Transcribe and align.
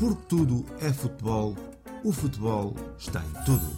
Porque 0.00 0.22
tudo 0.28 0.64
é 0.80 0.90
futebol, 0.90 1.54
o 2.02 2.10
futebol 2.10 2.74
está 2.96 3.22
em 3.22 3.44
tudo. 3.44 3.70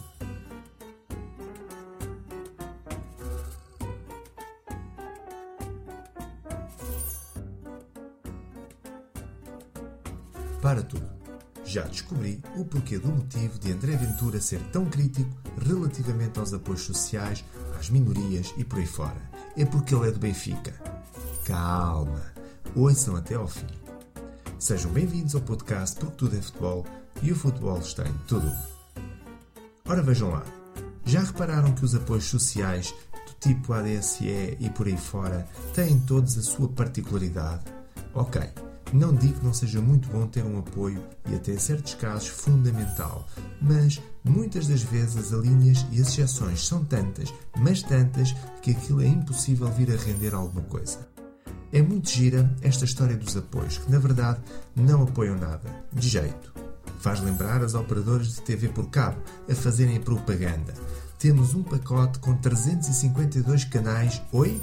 Para 10.61 10.81
tudo. 10.81 11.05
Já 11.65 11.81
descobri 11.81 12.41
o 12.55 12.63
porquê 12.63 12.97
do 12.97 13.09
motivo 13.09 13.59
de 13.59 13.73
André 13.73 13.97
Ventura 13.97 14.39
ser 14.39 14.61
tão 14.71 14.85
crítico 14.85 15.29
relativamente 15.57 16.39
aos 16.39 16.53
apoios 16.53 16.83
sociais, 16.83 17.43
às 17.77 17.89
minorias 17.89 18.53
e 18.55 18.63
por 18.63 18.79
aí 18.79 18.87
fora. 18.87 19.29
É 19.57 19.65
porque 19.65 19.93
ele 19.93 20.07
é 20.07 20.11
do 20.11 20.19
Benfica. 20.19 20.73
Calma, 21.43 22.31
ouçam 22.73 23.17
até 23.17 23.35
ao 23.35 23.45
fim. 23.45 23.82
Sejam 24.63 24.93
bem-vindos 24.93 25.35
ao 25.35 25.41
podcast 25.41 25.99
Porque 25.99 26.15
Tudo 26.15 26.37
é 26.37 26.41
Futebol 26.41 26.85
e 27.21 27.33
o 27.33 27.35
futebol 27.35 27.79
está 27.79 28.07
em 28.07 28.13
tudo. 28.29 28.49
Ora 29.85 30.01
vejam 30.01 30.31
lá, 30.31 30.41
já 31.03 31.19
repararam 31.19 31.75
que 31.75 31.83
os 31.83 31.93
apoios 31.93 32.23
sociais 32.23 32.95
do 33.11 33.33
tipo 33.41 33.73
ADSE 33.73 34.55
e 34.57 34.69
por 34.69 34.87
aí 34.87 34.95
fora 34.95 35.45
têm 35.73 35.99
todos 35.99 36.37
a 36.37 36.41
sua 36.41 36.69
particularidade? 36.69 37.65
Ok, 38.13 38.41
não 38.93 39.13
digo 39.13 39.37
que 39.37 39.45
não 39.45 39.53
seja 39.53 39.81
muito 39.81 40.07
bom 40.07 40.25
ter 40.27 40.45
um 40.45 40.57
apoio 40.57 41.03
e 41.29 41.35
até 41.35 41.51
em 41.51 41.59
certos 41.59 41.95
casos 41.95 42.29
fundamental, 42.29 43.27
mas 43.61 44.01
muitas 44.23 44.65
das 44.65 44.81
vezes 44.81 45.17
as 45.17 45.31
linhas 45.31 45.85
e 45.91 46.01
as 46.01 46.07
exceções 46.07 46.65
são 46.65 46.85
tantas, 46.85 47.33
mas 47.57 47.83
tantas, 47.83 48.31
que 48.61 48.71
aquilo 48.71 49.01
é 49.01 49.07
impossível 49.07 49.67
vir 49.73 49.91
a 49.91 49.97
render 49.97 50.33
alguma 50.33 50.61
coisa. 50.61 51.11
É 51.73 51.81
muito 51.81 52.07
gira 52.07 52.55
esta 52.61 52.85
história 52.85 53.17
dos 53.17 53.35
apoios, 53.35 53.79
que 53.79 53.91
na 53.91 53.97
verdade 53.97 54.39
não 54.75 55.01
apoiam 55.01 55.35
nada, 55.35 55.67
de 55.91 56.07
jeito. 56.07 56.53
Faz 56.99 57.19
lembrar 57.19 57.63
as 57.63 57.73
operadoras 57.73 58.35
de 58.35 58.41
TV 58.43 58.69
por 58.69 58.91
cabo 58.91 59.19
a 59.49 59.55
fazerem 59.55 59.99
propaganda. 59.99 60.71
Temos 61.17 61.55
um 61.55 61.63
pacote 61.63 62.19
com 62.19 62.37
352 62.37 63.65
canais. 63.65 64.21
Oi? 64.31 64.61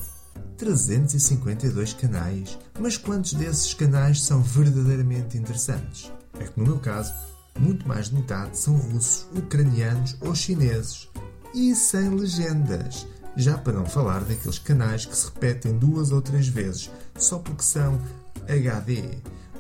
352 0.56 1.94
canais. 1.94 2.56
Mas 2.78 2.96
quantos 2.96 3.32
desses 3.32 3.74
canais 3.74 4.22
são 4.22 4.40
verdadeiramente 4.40 5.36
interessantes? 5.36 6.12
É 6.38 6.44
que 6.44 6.60
no 6.60 6.64
meu 6.64 6.78
caso, 6.78 7.12
muito 7.58 7.88
mais 7.88 8.08
de 8.08 8.14
metade 8.14 8.56
são 8.56 8.76
russos, 8.76 9.26
ucranianos 9.34 10.16
ou 10.20 10.32
chineses. 10.32 11.08
E 11.52 11.74
sem 11.74 12.08
legendas. 12.10 13.04
Já 13.36 13.56
para 13.56 13.72
não 13.72 13.86
falar 13.86 14.20
daqueles 14.24 14.58
canais 14.58 15.06
que 15.06 15.16
se 15.16 15.26
repetem 15.26 15.78
duas 15.78 16.10
ou 16.10 16.20
três 16.20 16.48
vezes 16.48 16.90
só 17.16 17.38
porque 17.38 17.62
são 17.62 18.00
HD, 18.48 19.02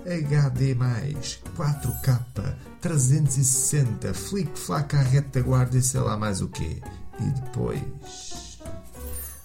HD+, 0.06 0.74
4K, 0.74 2.56
360, 2.80 4.14
flick-flack 4.14 4.96
à 4.96 5.02
retaguarda 5.02 5.76
e 5.76 5.82
sei 5.82 6.00
lá 6.00 6.16
mais 6.16 6.40
o 6.40 6.48
quê. 6.48 6.82
E 7.20 7.24
depois... 7.40 8.58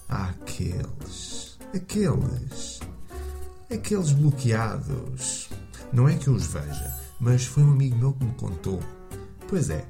Há 0.07 0.29
aqueles... 0.29 1.57
Aqueles... 1.73 2.79
Aqueles 3.71 4.11
bloqueados. 4.11 5.49
Não 5.91 6.07
é 6.07 6.15
que 6.15 6.27
eu 6.27 6.33
os 6.33 6.45
veja, 6.45 6.95
mas 7.19 7.45
foi 7.45 7.63
um 7.63 7.71
amigo 7.71 7.97
meu 7.97 8.13
que 8.13 8.23
me 8.23 8.33
contou. 8.35 8.79
Pois 9.47 9.69
é, 9.69 9.85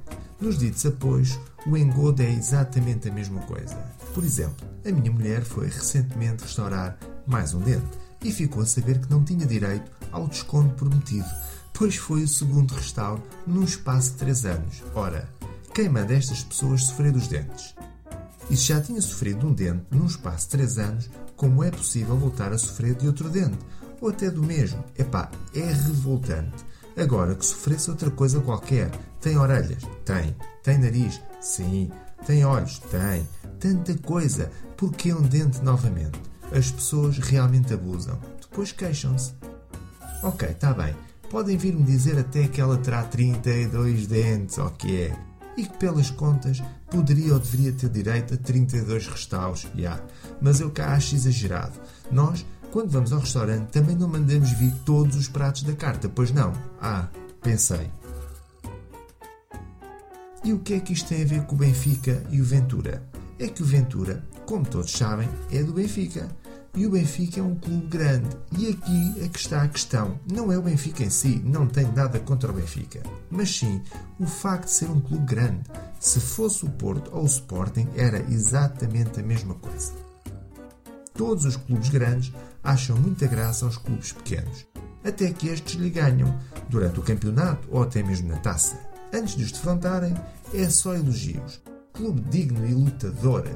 nos 0.45 0.59
ditos 0.59 0.85
apoios, 0.85 1.39
o 1.65 1.75
engodo 1.75 2.21
é 2.21 2.31
exatamente 2.31 3.09
a 3.09 3.11
mesma 3.11 3.41
coisa. 3.41 3.75
Por 4.13 4.23
exemplo, 4.23 4.63
a 4.85 4.91
minha 4.91 5.11
mulher 5.11 5.43
foi 5.43 5.65
recentemente 5.65 6.43
restaurar 6.43 6.99
mais 7.25 7.55
um 7.55 7.61
dente 7.61 7.87
e 8.23 8.31
ficou 8.31 8.61
a 8.61 8.65
saber 8.65 8.99
que 8.99 9.09
não 9.09 9.23
tinha 9.23 9.43
direito 9.43 9.91
ao 10.11 10.27
desconto 10.27 10.75
prometido, 10.75 11.27
pois 11.73 11.95
foi 11.95 12.21
o 12.21 12.27
segundo 12.27 12.75
restauro 12.75 13.23
num 13.47 13.63
espaço 13.63 14.11
de 14.11 14.17
3 14.17 14.45
anos. 14.45 14.83
Ora, 14.93 15.27
quem 15.73 15.89
manda 15.89 16.13
estas 16.13 16.43
pessoas 16.43 16.83
sofrer 16.83 17.11
dos 17.11 17.27
dentes? 17.27 17.73
E 18.47 18.55
se 18.55 18.65
já 18.65 18.79
tinha 18.79 19.01
sofrido 19.01 19.47
um 19.47 19.53
dente 19.53 19.83
num 19.89 20.05
espaço 20.05 20.45
de 20.45 20.51
3 20.51 20.77
anos, 20.77 21.09
como 21.35 21.63
é 21.63 21.71
possível 21.71 22.15
voltar 22.15 22.53
a 22.53 22.57
sofrer 22.59 22.93
de 22.93 23.07
outro 23.07 23.29
dente? 23.31 23.57
Ou 23.99 24.09
até 24.09 24.29
do 24.29 24.43
mesmo? 24.43 24.83
Epá, 24.95 25.31
é 25.55 25.65
revoltante. 25.65 26.63
Agora 26.97 27.35
que 27.35 27.45
sofresse 27.45 27.89
outra 27.89 28.09
coisa 28.09 28.39
qualquer. 28.39 28.89
Tem 29.19 29.37
orelhas? 29.37 29.83
Tem. 30.05 30.35
Tem 30.63 30.77
nariz? 30.77 31.21
Sim. 31.41 31.91
Tem 32.25 32.45
olhos? 32.45 32.79
Tem 32.79 33.27
tanta 33.59 33.95
coisa. 33.97 34.49
Porque 34.77 35.09
é 35.09 35.15
um 35.15 35.21
dente 35.21 35.61
novamente? 35.61 36.19
As 36.51 36.71
pessoas 36.71 37.17
realmente 37.17 37.73
abusam. 37.73 38.19
Depois 38.41 38.71
queixam-se. 38.71 39.33
Ok, 40.23 40.47
está 40.47 40.73
bem. 40.73 40.95
Podem 41.29 41.57
vir-me 41.57 41.83
dizer 41.83 42.17
até 42.17 42.47
que 42.47 42.61
ela 42.61 42.77
terá 42.77 43.03
32 43.03 44.07
dentes, 44.07 44.57
ou 44.57 44.69
que 44.69 45.01
é. 45.01 45.17
E 45.57 45.65
que 45.65 45.77
pelas 45.77 46.09
contas 46.09 46.61
poderia 46.89 47.33
ou 47.33 47.39
deveria 47.39 47.71
ter 47.71 47.89
direito 47.89 48.33
a 48.33 48.37
32 48.37 49.07
restauros, 49.07 49.61
já. 49.61 49.69
Yeah. 49.77 50.03
Mas 50.41 50.59
eu 50.59 50.71
cá 50.71 50.93
acho 50.93 51.15
exagerado. 51.15 51.73
Nós, 52.11 52.45
quando 52.75 52.89
vamos 52.89 53.13
ao 53.13 53.21
restaurante, 53.21 53.69
também 53.69 53.95
não 53.95 54.09
mandamos 54.09 54.51
vir 54.51 54.73
todos 54.83 55.15
os 55.15 55.29
pratos 55.29 55.63
da 55.63 55.71
carta, 55.71 56.09
pois 56.09 56.33
não? 56.33 56.51
Ah, 56.81 57.07
pensei. 57.41 57.89
E 60.43 60.51
o 60.51 60.59
que 60.59 60.73
é 60.73 60.81
que 60.81 60.91
isto 60.91 61.07
tem 61.07 61.23
a 61.23 61.25
ver 61.25 61.43
com 61.45 61.55
o 61.55 61.57
Benfica 61.57 62.21
e 62.29 62.41
o 62.41 62.43
Ventura? 62.43 63.01
é 63.39 63.47
que 63.47 63.63
o 63.63 63.65
Ventura, 63.65 64.21
como 64.45 64.65
todos 64.65 64.91
sabem, 64.91 65.29
é 65.49 65.63
do 65.63 65.71
Benfica. 65.71 66.27
E 66.75 66.85
o 66.85 66.91
Benfica 66.91 67.39
é 67.39 67.43
um 67.43 67.55
clube 67.55 67.87
grande. 67.87 68.27
E 68.57 68.67
aqui 68.67 69.23
é 69.23 69.29
que 69.29 69.39
está 69.39 69.63
a 69.63 69.69
questão. 69.69 70.19
Não 70.29 70.51
é 70.51 70.57
o 70.57 70.61
Benfica 70.61 71.01
em 71.01 71.09
si, 71.09 71.41
não 71.45 71.67
tem 71.67 71.89
nada 71.93 72.19
contra 72.19 72.51
o 72.51 72.55
Benfica. 72.55 73.01
Mas 73.31 73.57
sim 73.57 73.81
o 74.19 74.25
facto 74.25 74.65
de 74.65 74.71
ser 74.71 74.89
um 74.89 74.99
clube 74.99 75.25
grande. 75.25 75.63
Se 75.97 76.19
fosse 76.19 76.65
o 76.65 76.69
Porto 76.71 77.09
ou 77.13 77.23
o 77.23 77.25
Sporting, 77.25 77.87
era 77.95 78.19
exatamente 78.29 79.21
a 79.21 79.23
mesma 79.23 79.55
coisa. 79.55 79.93
Todos 81.13 81.45
os 81.45 81.55
clubes 81.55 81.87
grandes 81.87 82.33
acham 82.65 82.97
muita 82.97 83.27
graça 83.27 83.65
aos 83.65 83.77
clubes 83.77 84.11
pequenos. 84.11 84.65
Até 85.03 85.31
que 85.31 85.47
estes 85.47 85.75
lhe 85.75 85.89
ganham, 85.89 86.37
durante 86.67 86.99
o 86.99 87.03
campeonato 87.03 87.67
ou 87.71 87.83
até 87.83 88.03
mesmo 88.03 88.27
na 88.27 88.37
taça. 88.37 88.77
Antes 89.13 89.35
de 89.35 89.43
os 89.43 89.51
defrontarem, 89.51 90.13
é 90.53 90.67
só 90.69 90.93
elogios 90.93 91.61
clube 91.95 92.21
digno 92.29 92.67
e 92.67 92.73
lutador, 92.73 93.47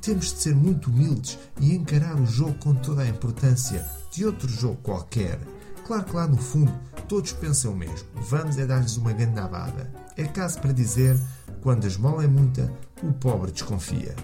temos 0.00 0.32
de 0.32 0.38
ser 0.40 0.54
muito 0.54 0.90
humildes 0.90 1.38
e 1.60 1.74
encarar 1.74 2.20
o 2.20 2.26
jogo 2.26 2.54
com 2.58 2.74
toda 2.74 3.02
a 3.02 3.08
importância 3.08 3.84
de 4.12 4.24
outro 4.24 4.48
jogo 4.48 4.76
qualquer. 4.82 5.38
Claro 5.86 6.04
que 6.04 6.16
lá 6.16 6.26
no 6.26 6.36
fundo 6.36 6.72
todos 7.08 7.32
pensam 7.32 7.72
o 7.72 7.76
mesmo. 7.76 8.08
Vamos 8.14 8.58
é 8.58 8.66
dar-lhes 8.66 8.96
uma 8.96 9.12
gandabada. 9.12 9.90
É 10.16 10.24
caso 10.24 10.60
para 10.60 10.72
dizer, 10.72 11.18
quando 11.62 11.84
a 11.84 11.88
esmola 11.88 12.24
é 12.24 12.26
muita, 12.26 12.70
o 13.02 13.12
pobre 13.12 13.50
desconfia. 13.50 14.14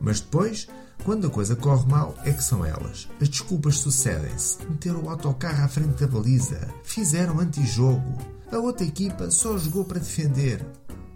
Mas 0.00 0.20
depois, 0.20 0.68
quando 1.08 1.26
a 1.26 1.30
coisa 1.30 1.56
corre 1.56 1.90
mal, 1.90 2.14
é 2.22 2.30
que 2.30 2.44
são 2.44 2.66
elas. 2.66 3.08
As 3.18 3.30
desculpas 3.30 3.78
sucedem-se. 3.78 4.58
Meteram 4.68 5.04
o 5.04 5.08
autocarro 5.08 5.64
à 5.64 5.66
frente 5.66 5.98
da 5.98 6.06
baliza. 6.06 6.68
Fizeram 6.84 7.40
antijogo. 7.40 8.18
A 8.52 8.58
outra 8.58 8.86
equipa 8.86 9.30
só 9.30 9.56
jogou 9.56 9.86
para 9.86 10.00
defender. 10.00 10.62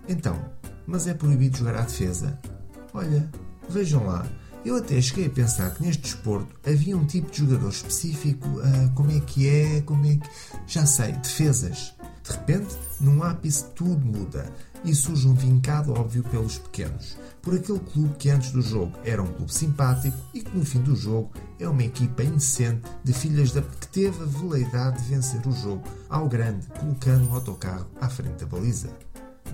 Então, 0.09 0.43
mas 0.87 1.07
é 1.07 1.13
proibido 1.13 1.59
jogar 1.59 1.77
à 1.77 1.83
defesa. 1.83 2.41
Olha, 2.95 3.31
vejam 3.69 4.07
lá, 4.07 4.27
eu 4.65 4.77
até 4.77 4.99
cheguei 4.99 5.27
a 5.27 5.31
pensar 5.31 5.75
que 5.75 5.85
neste 5.85 6.05
desporto 6.05 6.49
havia 6.67 6.97
um 6.97 7.05
tipo 7.05 7.31
de 7.31 7.41
jogador 7.41 7.69
específico, 7.69 8.49
uh, 8.49 8.95
como 8.95 9.11
é 9.11 9.21
que 9.21 9.47
é, 9.47 9.83
como 9.83 10.07
é 10.07 10.17
que. 10.17 10.29
Já 10.67 10.87
sei, 10.87 11.13
defesas. 11.13 11.95
De 12.23 12.33
repente, 12.33 12.77
num 13.01 13.23
ápice 13.23 13.65
tudo 13.75 14.05
muda 14.07 14.49
e 14.85 14.95
surge 14.95 15.27
um 15.27 15.35
vincado 15.35 15.93
óbvio 15.93 16.23
pelos 16.25 16.59
pequenos, 16.59 17.17
por 17.41 17.55
aquele 17.55 17.81
clube 17.81 18.15
que 18.17 18.31
antes 18.31 18.51
do 18.53 18.63
jogo 18.63 18.93
era 19.05 19.23
um 19.23 19.33
clube 19.33 19.53
simpático 19.53 20.17
e 20.33 20.41
que 20.41 20.57
no 20.57 20.65
fim 20.65 20.81
do 20.81 20.95
jogo 20.95 21.33
é 21.59 21.69
uma 21.69 21.83
equipa 21.85 22.23
inocente 22.23 22.83
de 23.03 23.13
filhas 23.13 23.53
da 23.53 23.63
que 23.63 23.89
teve 23.89 24.23
a 24.23 24.27
veleidade 24.27 25.03
de 25.03 25.09
vencer 25.09 25.47
o 25.47 25.53
jogo 25.53 25.83
ao 26.09 26.29
grande, 26.29 26.67
colocando 26.79 27.29
um 27.29 27.35
autocarro 27.35 27.87
à 28.01 28.09
frente 28.09 28.45
da 28.45 28.47
baliza. 28.47 28.91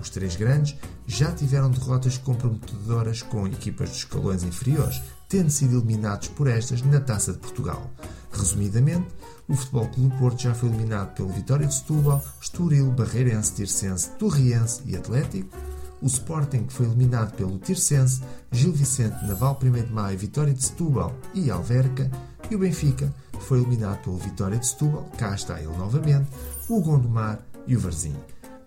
Os 0.01 0.09
três 0.09 0.35
grandes 0.35 0.75
já 1.05 1.31
tiveram 1.31 1.69
derrotas 1.69 2.17
comprometedoras 2.17 3.21
com 3.21 3.47
equipas 3.47 3.89
dos 3.89 3.97
escalões 3.99 4.43
inferiores, 4.43 5.01
tendo 5.27 5.49
sido 5.49 5.77
eliminados 5.77 6.29
por 6.29 6.47
estas 6.47 6.81
na 6.83 6.99
Taça 6.99 7.33
de 7.33 7.39
Portugal. 7.39 7.91
Resumidamente, 8.39 9.07
o 9.49 9.55
Futebol 9.55 9.87
Clube 9.89 10.17
Porto 10.17 10.41
já 10.41 10.53
foi 10.53 10.69
eliminado 10.69 11.13
pelo 11.13 11.29
Vitória 11.29 11.67
de 11.67 11.73
Setúbal, 11.73 12.23
Estoril, 12.41 12.89
Barreirense, 12.91 13.53
Tirsense, 13.53 14.11
Torriense 14.11 14.81
e 14.85 14.95
Atlético. 14.95 15.57
O 16.01 16.07
Sporting 16.07 16.65
foi 16.69 16.85
eliminado 16.85 17.35
pelo 17.35 17.59
Tirsense, 17.59 18.21
Gil 18.51 18.71
Vicente, 18.71 19.25
Naval 19.25 19.59
1 19.61 19.71
de 19.71 19.91
Maio, 19.91 20.17
Vitória 20.17 20.53
de 20.53 20.63
Setúbal 20.63 21.13
e 21.33 21.51
Alverca. 21.51 22.09
E 22.49 22.55
o 22.55 22.59
Benfica 22.59 23.13
foi 23.41 23.59
eliminado 23.59 24.01
pelo 24.03 24.17
Vitória 24.17 24.57
de 24.57 24.67
Setúbal, 24.67 25.09
cá 25.17 25.35
está 25.35 25.59
ele 25.59 25.75
novamente, 25.75 26.29
o 26.69 26.81
Gondomar 26.81 27.39
e 27.67 27.75
o 27.75 27.79
Varzim. 27.79 28.15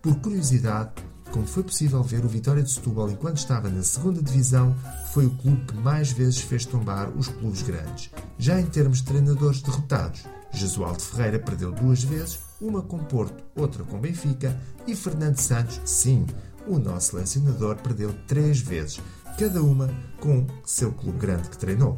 Por 0.03 0.17
curiosidade, 0.17 0.91
como 1.33 1.47
foi 1.47 1.63
possível 1.63 2.03
ver, 2.03 2.25
o 2.25 2.29
Vitória 2.29 2.63
de 2.63 2.71
Setúbal, 2.71 3.11
enquanto 3.11 3.39
estava 3.39 3.71
na 3.71 3.83
segunda 3.83 4.23
divisão, 4.23 4.77
foi 5.13 5.27
o 5.27 5.31
clube 5.31 5.65
que 5.65 5.75
mais 5.75 6.13
vezes 6.13 6.39
fez 6.39 6.67
tombar 6.67 7.09
os 7.17 7.27
clubes 7.27 7.63
grandes. 7.63 8.11
Já 8.39 8.61
em 8.61 8.67
termos 8.67 8.99
de 8.99 9.05
treinadores 9.05 9.63
derrotados, 9.63 10.25
Jesualdo 10.53 11.03
Ferreira 11.03 11.39
perdeu 11.39 11.73
duas 11.73 12.05
vezes, 12.05 12.39
uma 12.61 12.83
com 12.83 12.99
Porto, 12.99 13.43
outra 13.57 13.83
com 13.83 13.99
Benfica, 13.99 14.61
e 14.87 14.95
Fernando 14.95 15.39
Santos, 15.39 15.81
sim, 15.87 16.27
o 16.67 16.79
nosso 16.79 17.13
selecionador, 17.13 17.77
perdeu 17.77 18.15
três 18.29 18.61
vezes, 18.61 19.01
cada 19.39 19.63
uma 19.63 19.89
com 20.21 20.47
seu 20.67 20.93
clube 20.93 21.19
grande 21.19 21.49
que 21.49 21.57
treinou. 21.57 21.97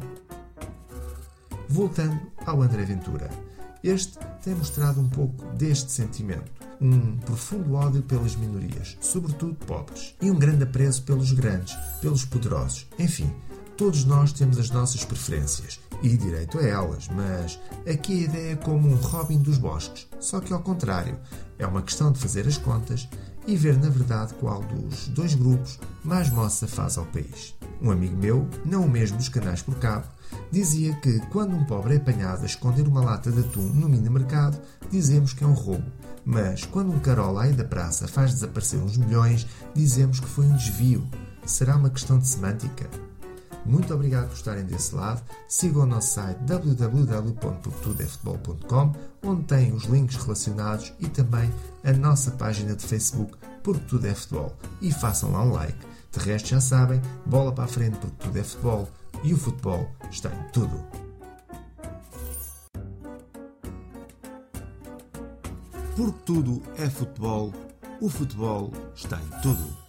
Voltando 1.67 2.17
ao 2.45 2.61
André 2.61 2.85
Ventura. 2.85 3.29
Este 3.85 4.17
tem 4.43 4.55
mostrado 4.55 4.99
um 4.99 5.07
pouco 5.07 5.45
deste 5.53 5.91
sentimento. 5.91 6.51
Um 6.81 7.17
profundo 7.17 7.75
ódio 7.75 8.01
pelas 8.01 8.35
minorias, 8.35 8.97
sobretudo 8.99 9.53
pobres, 9.53 10.15
e 10.19 10.31
um 10.31 10.39
grande 10.39 10.63
apreço 10.63 11.03
pelos 11.03 11.31
grandes, 11.31 11.75
pelos 12.01 12.25
poderosos. 12.25 12.87
Enfim, 12.97 13.31
todos 13.77 14.03
nós 14.03 14.33
temos 14.33 14.57
as 14.57 14.71
nossas 14.71 15.05
preferências 15.05 15.79
e 16.01 16.17
direito 16.17 16.57
a 16.57 16.63
elas, 16.63 17.07
mas 17.09 17.59
aqui 17.87 18.23
a 18.23 18.27
ideia 18.27 18.51
é 18.53 18.55
como 18.55 18.89
um 18.89 18.95
Robin 18.95 19.37
dos 19.37 19.59
bosques, 19.59 20.07
só 20.19 20.39
que 20.39 20.51
ao 20.51 20.63
contrário. 20.63 21.19
É 21.59 21.67
uma 21.67 21.83
questão 21.83 22.11
de 22.11 22.19
fazer 22.19 22.47
as 22.47 22.57
contas 22.57 23.07
e 23.45 23.55
ver 23.55 23.77
na 23.77 23.89
verdade 23.89 24.33
qual 24.33 24.63
dos 24.63 25.07
dois 25.09 25.35
grupos 25.35 25.79
mais 26.03 26.29
moça 26.31 26.67
faz 26.67 26.97
ao 26.97 27.05
país. 27.05 27.55
Um 27.79 27.91
amigo 27.91 28.17
meu, 28.17 28.47
não 28.65 28.83
o 28.83 28.89
mesmo 28.89 29.17
dos 29.17 29.29
canais 29.29 29.61
por 29.61 29.75
cabo, 29.75 30.07
dizia 30.55 30.95
que 31.01 31.19
quando 31.31 31.53
um 31.53 31.65
pobre 31.65 31.95
é 31.95 31.97
apanhado 31.97 32.43
a 32.43 32.45
esconder 32.45 32.87
uma 32.87 33.03
lata 33.03 33.29
de 33.29 33.41
atum 33.41 33.67
no 33.73 33.89
mini 33.89 34.09
mercado, 34.09 34.57
dizemos 34.89 35.33
que 35.33 35.43
é 35.43 35.47
um 35.47 35.51
roubo. 35.51 35.83
Mas 36.23 36.63
quando 36.63 36.93
um 36.93 36.99
carola 36.99 37.43
aí 37.43 37.51
da 37.51 37.65
praça 37.65 38.07
faz 38.07 38.31
desaparecer 38.31 38.79
uns 38.79 38.95
milhões, 38.95 39.45
dizemos 39.73 40.21
que 40.21 40.27
foi 40.27 40.45
um 40.45 40.55
desvio. 40.55 41.05
Será 41.45 41.75
uma 41.75 41.89
questão 41.89 42.17
de 42.17 42.25
semântica? 42.25 42.89
Muito 43.65 43.93
obrigado 43.93 44.29
por 44.29 44.35
estarem 44.35 44.63
desse 44.63 44.95
lado. 44.95 45.21
Sigam 45.49 45.83
o 45.83 45.85
nosso 45.85 46.13
site 46.13 46.37
www.portudefutebol.com, 46.43 48.95
onde 49.23 49.43
tem 49.43 49.73
os 49.73 49.83
links 49.83 50.15
relacionados 50.15 50.93
e 51.01 51.09
também 51.09 51.51
a 51.83 51.91
nossa 51.91 52.31
página 52.31 52.77
de 52.77 52.85
Facebook 52.85 53.37
Porque 53.61 53.83
Tudo 53.89 54.07
é 54.07 54.15
Futebol. 54.15 54.55
E 54.81 54.89
façam 54.89 55.33
lá 55.33 55.43
um 55.43 55.51
like. 55.51 55.85
De 56.13 56.19
resto, 56.19 56.47
já 56.47 56.61
sabem, 56.61 57.01
bola 57.25 57.51
para 57.51 57.65
a 57.65 57.67
frente 57.67 57.97
porque 57.97 58.15
tudo 58.19 58.39
é 58.39 58.43
futebol 58.43 58.87
e 59.25 59.33
o 59.33 59.37
futebol 59.37 59.89
está 60.11 60.29
em 60.29 60.43
tudo. 60.51 60.85
Porque 65.95 66.19
tudo 66.25 66.61
é 66.77 66.87
futebol, 66.87 67.51
o 67.99 68.07
futebol 68.07 68.71
está 68.93 69.19
em 69.19 69.41
tudo. 69.41 69.84